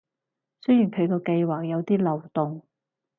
[0.61, 2.65] 雖然佢嘅計畫有啲漏洞